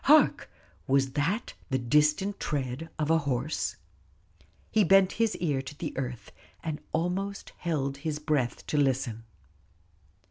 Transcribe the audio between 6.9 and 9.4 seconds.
almost held his breath to listen.